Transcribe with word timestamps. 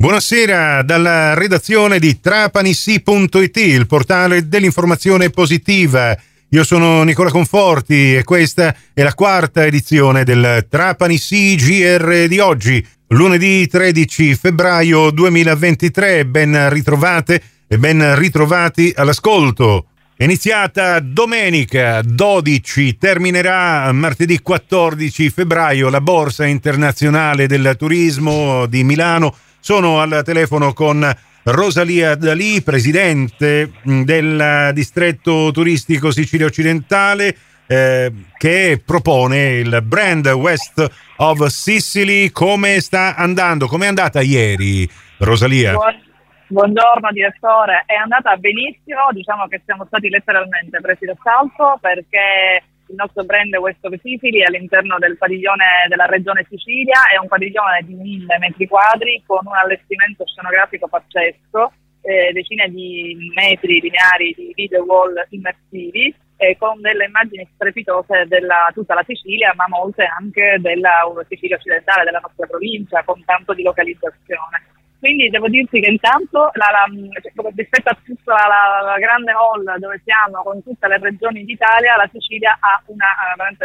Buonasera 0.00 0.82
dalla 0.82 1.34
redazione 1.34 1.98
di 1.98 2.20
trapanissi.it, 2.20 3.56
il 3.56 3.88
portale 3.88 4.46
dell'informazione 4.46 5.30
positiva. 5.30 6.16
Io 6.50 6.62
sono 6.62 7.02
Nicola 7.02 7.30
Conforti 7.30 8.14
e 8.14 8.22
questa 8.22 8.72
è 8.94 9.02
la 9.02 9.12
quarta 9.14 9.66
edizione 9.66 10.22
del 10.22 10.68
Trapani 10.70 11.16
GR 11.16 12.26
di 12.28 12.38
oggi, 12.38 12.86
lunedì 13.08 13.66
13 13.66 14.36
febbraio 14.36 15.10
2023. 15.10 16.26
Ben 16.26 16.70
ritrovate 16.70 17.42
e 17.66 17.76
ben 17.76 18.16
ritrovati 18.16 18.92
all'ascolto. 18.94 19.86
È 20.16 20.22
iniziata 20.22 21.00
domenica 21.00 22.02
12, 22.04 22.98
terminerà 22.98 23.90
martedì 23.90 24.38
14 24.38 25.28
febbraio 25.28 25.88
la 25.88 26.00
Borsa 26.00 26.46
Internazionale 26.46 27.48
del 27.48 27.74
Turismo 27.76 28.66
di 28.66 28.84
Milano. 28.84 29.34
Sono 29.68 30.00
al 30.00 30.22
telefono 30.24 30.72
con 30.72 31.06
Rosalia 31.42 32.14
Dalì, 32.14 32.62
presidente 32.62 33.70
del 33.82 34.70
distretto 34.72 35.50
turistico 35.52 36.10
Sicilia 36.10 36.46
Occidentale, 36.46 37.36
eh, 37.66 38.10
che 38.38 38.82
propone 38.82 39.58
il 39.58 39.82
brand 39.82 40.26
West 40.28 41.12
of 41.16 41.44
Sicily. 41.48 42.30
Come 42.30 42.80
sta 42.80 43.14
andando? 43.14 43.66
Come 43.66 43.84
è 43.84 43.88
andata 43.88 44.22
ieri, 44.22 44.88
Rosalia? 45.18 45.72
Buon, 45.72 46.00
buongiorno 46.46 47.10
direttore, 47.12 47.82
è 47.84 47.94
andata 47.94 48.34
benissimo, 48.36 49.10
diciamo 49.12 49.48
che 49.48 49.60
siamo 49.66 49.84
stati 49.84 50.08
letteralmente 50.08 50.80
presi 50.80 51.04
d'assalto 51.04 51.76
perché 51.78 52.62
il 52.88 52.94
nostro 52.96 53.24
brand 53.24 53.54
West 53.56 53.84
of 53.84 53.94
Sicily 54.02 54.42
all'interno 54.42 54.98
del 54.98 55.16
padiglione 55.16 55.86
della 55.88 56.06
regione 56.06 56.46
Sicilia, 56.48 57.08
è 57.12 57.18
un 57.18 57.28
padiglione 57.28 57.82
di 57.84 57.94
mille 57.94 58.38
metri 58.38 58.66
quadri 58.66 59.22
con 59.26 59.40
un 59.44 59.54
allestimento 59.54 60.26
scenografico 60.26 60.88
pazzesco, 60.88 61.72
eh, 62.02 62.32
decine 62.32 62.68
di 62.68 63.30
metri 63.34 63.80
lineari 63.80 64.34
di 64.36 64.52
video 64.54 64.84
wall 64.84 65.14
immersivi 65.30 66.14
eh, 66.38 66.56
con 66.56 66.80
delle 66.80 67.06
immagini 67.06 67.46
strepitose 67.54 68.26
della 68.28 68.70
tutta 68.72 68.94
la 68.94 69.04
Sicilia, 69.04 69.52
ma 69.56 69.66
molte 69.68 70.04
anche 70.04 70.56
della 70.60 71.02
Sicilia 71.28 71.56
occidentale, 71.56 72.04
della 72.04 72.20
nostra 72.20 72.46
provincia, 72.46 73.02
con 73.04 73.22
tanto 73.24 73.52
di 73.54 73.62
localizzazione. 73.62 74.67
Quindi 74.98 75.28
devo 75.30 75.48
dirti 75.48 75.80
che 75.80 75.90
intanto 75.90 76.50
la, 76.54 76.66
la, 76.74 76.84
cioè, 77.22 77.52
rispetto 77.54 77.88
a 77.88 77.98
tutta 78.04 78.34
la, 78.34 78.82
la, 78.82 78.98
grande 78.98 79.30
hall 79.30 79.78
dove 79.78 80.02
siamo 80.04 80.42
con 80.42 80.62
tutte 80.62 80.88
le 80.88 80.98
regioni 80.98 81.44
d'Italia, 81.44 81.96
la 81.96 82.08
Sicilia 82.12 82.56
ha 82.58 82.82
un 82.86 82.98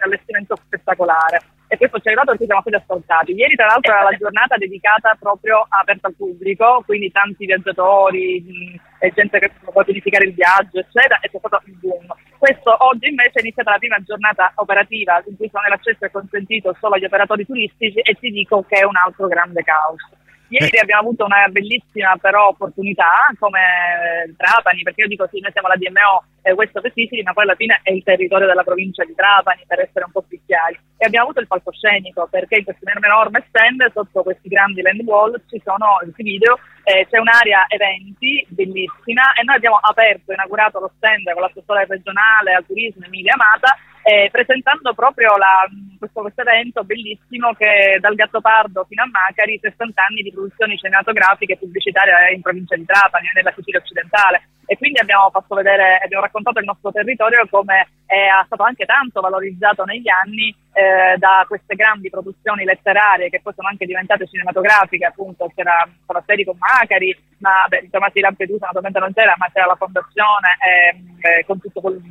allestimento 0.00 0.54
spettacolare. 0.56 1.40
E 1.66 1.78
questo 1.78 1.96
ci 1.96 2.04
è 2.04 2.08
arrivato 2.08 2.32
perché 2.32 2.44
siamo 2.44 2.60
stati 2.60 2.76
ascoltati. 2.76 3.32
Ieri 3.32 3.56
tra 3.56 3.66
l'altro 3.66 3.92
era 3.92 4.02
la 4.02 4.16
giornata 4.16 4.56
dedicata 4.56 5.16
proprio 5.18 5.64
aperta 5.66 6.08
al 6.08 6.14
pubblico, 6.14 6.82
quindi 6.84 7.10
tanti 7.10 7.46
viaggiatori, 7.46 8.78
mh, 9.00 9.08
gente 9.14 9.38
che 9.38 9.50
può 9.64 9.82
pianificare 9.82 10.26
il 10.26 10.34
viaggio, 10.34 10.78
eccetera, 10.78 11.18
e 11.20 11.30
c'è 11.30 11.38
stato 11.38 11.62
il 11.64 11.76
boom. 11.80 12.06
Questo 12.36 12.76
oggi 12.84 13.08
invece 13.08 13.38
è 13.38 13.40
iniziata 13.40 13.70
la 13.70 13.78
prima 13.78 13.98
giornata 14.02 14.52
operativa 14.56 15.22
in 15.26 15.36
cui 15.36 15.50
l'accesso 15.50 16.04
è 16.04 16.10
consentito 16.10 16.76
solo 16.78 16.96
agli 16.96 17.06
operatori 17.06 17.46
turistici 17.46 17.98
e 17.98 18.12
ti 18.14 18.30
dico 18.30 18.62
che 18.68 18.80
è 18.80 18.84
un 18.84 18.96
altro 19.02 19.26
grande 19.26 19.62
caos. 19.62 20.02
Ieri 20.48 20.78
abbiamo 20.78 21.02
avuto 21.02 21.24
una 21.24 21.46
bellissima 21.48 22.16
però 22.16 22.48
opportunità 22.48 23.32
come 23.38 24.34
Trapani, 24.36 24.82
perché 24.82 25.02
io 25.02 25.08
dico 25.08 25.26
sì, 25.30 25.40
noi 25.40 25.52
siamo 25.52 25.68
la 25.68 25.76
DMO 25.76 26.24
eh, 26.44 26.54
questo 26.54 26.82
Sicily, 26.92 27.22
ma 27.22 27.32
poi 27.32 27.44
alla 27.44 27.54
fine 27.54 27.80
è 27.82 27.90
il 27.90 28.02
territorio 28.02 28.46
della 28.46 28.62
provincia 28.62 29.02
di 29.02 29.14
Trapani, 29.14 29.64
per 29.66 29.80
essere 29.80 30.04
un 30.04 30.12
po' 30.12 30.22
più 30.22 30.38
chiari. 30.44 30.78
E 30.98 31.06
abbiamo 31.06 31.24
avuto 31.24 31.40
il 31.40 31.46
palcoscenico, 31.46 32.28
perché 32.30 32.58
in 32.58 32.64
questo 32.64 32.84
enorme 32.84 33.44
stand, 33.48 33.80
sotto 33.92 34.22
questi 34.22 34.48
grandi 34.48 34.82
land 34.82 35.00
wall, 35.04 35.40
ci 35.48 35.60
sono 35.64 35.96
questi 36.02 36.22
video, 36.22 36.58
eh, 36.84 37.06
c'è 37.08 37.18
un'area 37.18 37.64
eventi 37.68 38.44
bellissima 38.50 39.32
e 39.32 39.42
noi 39.42 39.56
abbiamo 39.56 39.78
aperto, 39.80 40.32
inaugurato 40.32 40.80
lo 40.80 40.92
stand 40.96 41.32
con 41.32 41.40
l'assessore 41.40 41.86
regionale 41.88 42.52
al 42.52 42.66
turismo 42.66 43.06
Emilia 43.06 43.32
Amata, 43.32 43.74
eh, 44.04 44.28
presentando 44.30 44.92
proprio 44.92 45.34
la, 45.38 45.64
questo, 45.98 46.20
questo, 46.20 46.42
evento 46.42 46.84
bellissimo 46.84 47.54
che 47.54 47.96
dal 48.00 48.14
Gattopardo 48.14 48.84
fino 48.84 49.02
a 49.02 49.08
Macari, 49.08 49.58
60 49.58 50.02
anni 50.02 50.20
di 50.20 50.30
produzioni 50.30 50.76
cinematografiche 50.76 51.54
e 51.54 51.56
pubblicitarie 51.56 52.34
in 52.34 52.42
provincia 52.42 52.76
di 52.76 52.84
Trapani, 52.84 53.30
nella 53.32 53.52
Sicilia 53.56 53.80
occidentale. 53.80 54.48
E 54.74 54.76
quindi 54.76 54.98
abbiamo 54.98 55.30
fatto 55.30 55.54
vedere, 55.54 56.00
abbiamo 56.02 56.24
raccontato 56.24 56.58
il 56.58 56.64
nostro 56.64 56.90
territorio 56.90 57.46
come 57.48 57.86
è 58.06 58.26
stato 58.44 58.64
anche 58.64 58.84
tanto 58.84 59.20
valorizzato 59.20 59.84
negli 59.84 60.08
anni 60.08 60.50
eh, 60.72 61.16
da 61.16 61.44
queste 61.46 61.76
grandi 61.76 62.10
produzioni 62.10 62.64
letterarie 62.64 63.30
che 63.30 63.40
poi 63.40 63.52
sono 63.54 63.68
anche 63.68 63.86
diventate 63.86 64.26
cinematografiche, 64.26 65.06
appunto 65.06 65.46
c'era 65.54 65.88
Farasseri 66.04 66.44
Macari, 66.58 67.16
ma 67.38 67.66
beh, 67.68 67.88
Tomasi 67.88 68.18
Lampedusa 68.18 68.66
naturalmente 68.66 68.98
non 68.98 69.12
c'era, 69.12 69.34
ma 69.38 69.46
c'era 69.52 69.66
la 69.66 69.76
fondazione 69.76 70.58
ehm, 70.58 71.18
eh, 71.22 71.44
con 71.46 71.60
tutto 71.60 71.80
quel 71.80 72.02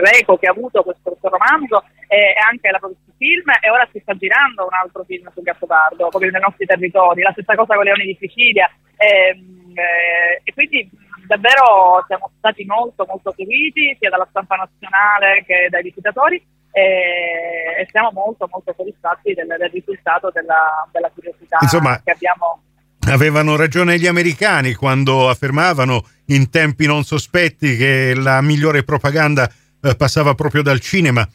reco 0.00 0.38
che 0.38 0.46
ha 0.46 0.52
avuto 0.52 0.82
questo, 0.82 1.10
questo 1.10 1.28
romanzo 1.28 1.84
e, 2.08 2.16
e 2.16 2.40
anche 2.40 2.70
la 2.70 2.78
produzione 2.78 3.16
film 3.18 3.52
e 3.60 3.68
ora 3.68 3.86
si 3.92 4.00
sta 4.00 4.14
girando 4.16 4.64
un 4.64 4.72
altro 4.72 5.04
film 5.04 5.30
sul 5.34 5.42
Gattopardo, 5.42 6.08
proprio 6.08 6.30
nei 6.30 6.40
nostri 6.40 6.64
territori, 6.64 7.20
la 7.20 7.32
stessa 7.32 7.54
cosa 7.54 7.74
con 7.74 7.84
Leoni 7.84 8.04
di 8.04 8.16
Sicilia 8.18 8.64
ehm, 8.96 9.76
eh, 9.76 10.40
e 10.42 10.54
quindi 10.54 10.88
davvero 11.28 12.02
siamo 12.06 12.30
stati 12.38 12.64
molto 12.64 13.04
molto 13.06 13.32
seguiti 13.36 13.94
sia 14.00 14.08
dalla 14.08 14.26
stampa 14.30 14.56
nazionale 14.56 15.44
che 15.46 15.68
dai 15.70 15.82
visitatori 15.82 16.42
e, 16.72 17.82
e 17.82 17.88
siamo 17.90 18.10
molto 18.12 18.48
molto 18.50 18.74
soddisfatti 18.76 19.34
del, 19.34 19.46
del 19.46 19.70
risultato 19.70 20.30
della, 20.32 20.88
della 20.90 21.10
curiosità 21.14 21.58
Insomma, 21.60 22.00
che 22.02 22.12
abbiamo. 22.12 22.62
Avevano 23.10 23.56
ragione 23.56 23.98
gli 23.98 24.06
americani 24.06 24.74
quando 24.74 25.28
affermavano 25.28 26.04
in 26.26 26.50
tempi 26.50 26.86
non 26.86 27.04
sospetti 27.04 27.76
che 27.76 28.14
la 28.14 28.40
migliore 28.42 28.82
propaganda 28.82 29.50
eh, 29.80 29.94
passava 29.94 30.34
proprio 30.34 30.62
dal 30.62 30.80
cinema, 30.80 31.26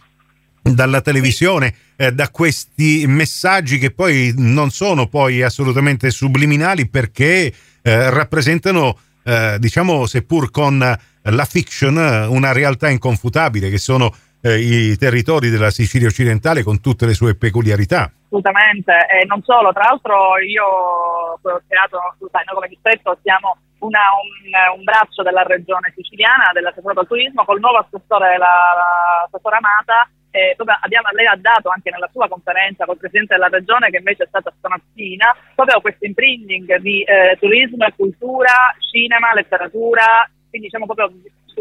dalla 0.61 1.01
televisione, 1.01 1.73
eh, 1.95 2.11
da 2.11 2.29
questi 2.29 3.05
messaggi 3.07 3.79
che 3.79 3.91
poi 3.91 4.33
non 4.35 4.69
sono 4.69 5.07
poi 5.07 5.41
assolutamente 5.41 6.11
subliminali 6.11 6.87
perché 6.87 7.53
eh, 7.81 8.09
rappresentano, 8.09 8.97
eh, 9.23 9.57
diciamo, 9.59 10.05
seppur 10.05 10.51
con 10.51 10.77
la 10.77 11.45
fiction, 11.45 11.95
una 12.29 12.51
realtà 12.51 12.89
inconfutabile 12.89 13.69
che 13.69 13.77
sono 13.77 14.13
eh, 14.43 14.59
i 14.59 14.97
territori 14.97 15.49
della 15.49 15.71
Sicilia 15.71 16.07
occidentale 16.07 16.63
con 16.63 16.81
tutte 16.81 17.05
le 17.05 17.13
sue 17.13 17.35
peculiarità. 17.35 18.11
Assolutamente, 18.25 18.91
e 19.07 19.25
non 19.25 19.41
solo, 19.43 19.71
tra 19.71 19.83
l'altro 19.87 20.37
io 20.39 20.65
ho 20.65 21.39
creato, 21.67 21.97
sai, 22.29 22.43
noi 22.45 22.55
come 22.55 22.67
distretto 22.67 23.17
siamo 23.21 23.55
una, 23.79 23.99
un, 24.19 24.79
un, 24.79 24.83
braccio 24.83 25.23
della 25.23 25.43
regione 25.43 25.91
siciliana, 25.95 26.51
dell'assessore 26.53 26.99
al 26.99 27.07
turismo, 27.07 27.45
col 27.45 27.59
nuovo 27.59 27.77
assessore, 27.77 28.37
l'assessore 28.37 29.57
Amata, 29.57 30.09
eh, 30.33 30.55
abbiamo, 30.81 31.09
lei 31.11 31.27
ha 31.27 31.37
dato 31.37 31.69
anche 31.69 31.91
nella 31.91 32.09
sua 32.11 32.27
conferenza 32.27 32.85
col 32.85 32.97
Presidente 32.97 33.35
della 33.35 33.49
Regione, 33.49 33.91
che 33.91 33.97
invece 33.97 34.23
è 34.23 34.27
stata 34.27 34.51
stamattina, 34.57 35.35
proprio 35.53 35.79
questo 35.79 36.05
imprinting 36.05 36.77
di 36.77 37.03
eh, 37.03 37.37
turismo 37.39 37.85
e 37.85 37.93
cultura, 37.95 38.73
cinema, 38.79 39.33
letteratura, 39.33 40.27
quindi 40.49 40.67
diciamo 40.67 40.85
proprio 40.85 41.11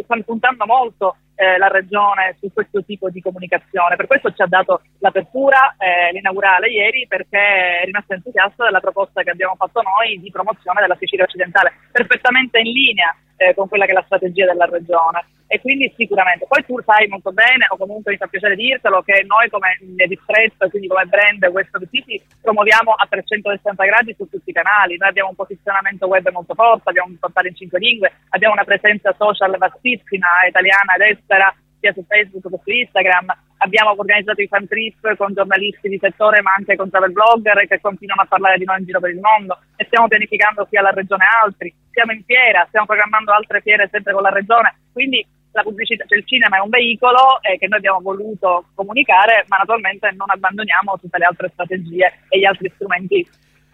stanno 0.00 0.22
puntando 0.22 0.65
molto 0.65 1.16
eh, 1.34 1.59
la 1.59 1.69
Regione 1.69 2.37
su 2.41 2.50
questo 2.50 2.82
tipo 2.82 3.11
di 3.11 3.21
comunicazione. 3.21 3.97
Per 3.97 4.06
questo 4.06 4.32
ci 4.32 4.41
ha 4.41 4.47
dato 4.47 4.81
l'apertura, 5.00 5.77
eh, 5.77 6.11
l'inaugurale 6.12 6.69
ieri, 6.71 7.06
perché 7.06 7.81
è 7.81 7.84
rimasta 7.84 8.15
entusiasta 8.15 8.65
della 8.65 8.81
proposta 8.81 9.22
che 9.22 9.31
abbiamo 9.31 9.55
fatto 9.56 9.82
noi 9.82 10.19
di 10.19 10.31
promozione 10.31 10.81
della 10.81 10.97
Sicilia 10.99 11.25
occidentale, 11.25 11.75
perfettamente 11.93 12.59
in 12.59 12.72
linea 12.72 13.15
eh, 13.37 13.55
con 13.55 13.69
quella 13.69 13.84
che 13.84 13.91
è 13.91 13.94
la 13.94 14.05
strategia 14.06 14.47
della 14.47 14.65
Regione 14.65 15.25
e 15.52 15.60
quindi 15.60 15.92
sicuramente. 15.94 16.46
Poi 16.48 16.64
tu 16.64 16.80
sai 16.80 17.06
molto 17.08 17.30
bene, 17.30 17.66
o 17.68 17.76
comunque 17.76 18.12
mi 18.12 18.16
fa 18.16 18.26
piacere 18.26 18.56
dirtelo, 18.56 19.02
che 19.02 19.22
noi 19.28 19.50
come 19.50 19.76
distretto, 20.08 20.70
quindi 20.70 20.88
come 20.88 21.04
brand 21.04 21.44
West 21.52 21.76
of 21.76 21.84
City, 21.90 22.16
promuoviamo 22.40 22.90
a 22.92 23.06
360 23.06 23.84
gradi 23.84 24.14
su 24.16 24.26
tutti 24.30 24.48
i 24.48 24.52
canali. 24.54 24.96
Noi 24.96 25.10
abbiamo 25.10 25.28
un 25.28 25.34
posizionamento 25.36 26.06
web 26.06 26.26
molto 26.30 26.54
forte, 26.54 26.88
abbiamo 26.88 27.10
un 27.10 27.19
portale 27.19 27.49
in 27.49 27.56
cinque 27.56 27.78
lingue, 27.78 28.10
abbiamo 28.31 28.54
una 28.54 28.64
presenza 28.64 29.14
social 29.19 29.54
vastissima, 29.58 30.49
italiana 30.49 30.94
ed 30.96 31.19
estera, 31.19 31.55
sia 31.82 31.93
su 31.93 32.02
Facebook 32.06 32.48
che 32.48 32.60
su 32.64 32.70
Instagram. 32.70 33.26
Abbiamo 33.58 33.90
organizzato 33.90 34.40
i 34.40 34.48
fan 34.48 34.66
trip 34.66 35.16
con 35.16 35.34
giornalisti 35.34 35.88
di 35.88 35.98
settore 36.00 36.40
ma 36.40 36.55
anche 36.56 36.76
con 36.76 36.90
travel 36.90 37.12
blogger 37.12 37.66
che 37.66 37.81
continuano 37.81 38.22
a 38.22 38.26
parlare 38.26 38.58
di 38.58 38.64
noi 38.64 38.78
in 38.78 38.87
giro 38.87 38.98
per 38.98 39.10
il 39.10 39.20
mondo 39.20 39.58
e 39.76 39.84
stiamo 39.84 40.08
pianificando 40.08 40.66
sia 40.70 40.81
la 40.81 40.90
regione 40.90 41.25
altri. 41.44 41.72
Siamo 41.90 42.12
in 42.12 42.25
fiera, 42.25 42.64
stiamo 42.69 42.87
programmando 42.87 43.32
altre 43.32 43.60
fiere 43.60 43.88
sempre 43.90 44.14
con 44.14 44.22
la 44.22 44.31
regione, 44.31 44.75
quindi 44.93 45.25
la 45.52 45.62
pubblicità, 45.62 46.04
cioè 46.06 46.19
il 46.19 46.26
cinema 46.26 46.56
è 46.56 46.60
un 46.60 46.70
veicolo 46.70 47.40
eh, 47.43 47.58
che 47.58 47.69
noi 47.69 47.78
abbiamo 47.78 48.00
voluto 48.00 48.64
comunicare, 48.75 49.44
ma 49.49 49.58
naturalmente 49.58 50.10
non 50.16 50.31
abbandoniamo 50.31 50.99
tutte 51.00 51.19
le 51.19 51.25
altre 51.25 51.50
strategie 51.52 52.12
e 52.28 52.38
gli 52.38 52.44
altri 52.44 52.72
strumenti, 52.75 53.26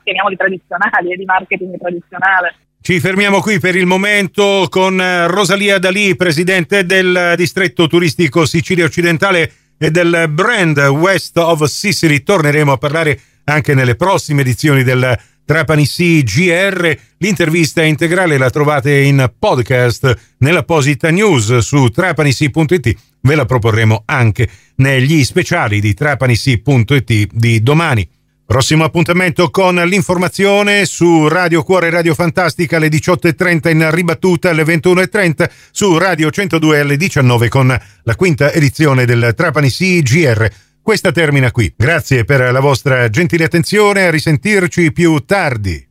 chiamiamoli 0.03 0.37
tradizionali 0.37 1.13
e 1.13 1.17
di 1.17 1.25
marketing 1.25 1.79
tradizionale. 1.79 2.55
Ci 2.81 3.01
fermiamo 3.01 3.41
qui 3.41 3.59
per 3.59 3.77
il 3.77 3.87
momento 3.87 4.67
con 4.69 5.01
eh, 5.01 5.27
Rosalia 5.27 5.79
Dalì, 5.79 6.17
presidente 6.17 6.85
del 6.85 7.35
distretto 7.37 7.87
turistico 7.87 8.47
Sicilia 8.47 8.85
occidentale 8.85 9.53
e 9.79 9.91
del 9.91 10.27
brand 10.31 10.79
West 10.79 11.37
of 11.39 11.63
Sicily. 11.65 12.23
Torneremo 12.23 12.73
a 12.73 12.79
parlare 12.79 13.21
anche 13.45 13.75
nelle 13.75 13.95
prossime 13.95 14.43
edizioni 14.43 14.83
del 14.83 15.17
Trapani 15.49 15.87
CGR. 15.87 16.95
L'intervista 17.17 17.83
integrale 17.83 18.37
la 18.37 18.51
trovate 18.51 19.01
in 19.01 19.33
podcast 19.39 20.35
nell'apposita 20.41 21.09
news 21.09 21.57
su 21.59 21.89
trapanisi.it. 21.89 22.97
Ve 23.23 23.35
la 23.35 23.47
proporremo 23.47 24.03
anche 24.05 24.47
negli 24.75 25.25
speciali 25.25 25.81
di 25.81 25.95
trapanisi.it 25.95 27.29
di 27.33 27.63
domani. 27.63 28.07
Prossimo 28.45 28.85
appuntamento 28.85 29.49
con 29.49 29.77
l'informazione 29.77 30.85
su 30.85 31.29
Radio 31.29 31.63
Cuore 31.63 31.89
Radio 31.89 32.13
Fantastica 32.13 32.77
alle 32.77 32.89
18.30 32.89 33.71
in 33.71 33.91
ribattuta 33.91 34.51
alle 34.51 34.65
21.30 34.65 35.49
su 35.71 35.97
Radio 35.97 36.31
102 36.31 36.81
alle 36.81 36.99
19 36.99 37.49
con 37.49 37.81
la 38.03 38.17
quinta 38.17 38.53
edizione 38.53 39.07
del 39.07 39.33
Trapani 39.35 39.71
CGR. 39.71 40.51
Questa 40.89 41.13
termina 41.13 41.51
qui. 41.51 41.71
Grazie 41.77 42.25
per 42.25 42.51
la 42.51 42.61
vostra 42.61 43.11
gentile 43.11 43.45
attenzione, 43.45 44.07
a 44.07 44.11
risentirci 44.11 44.91
più 44.91 45.19
tardi. 45.19 45.88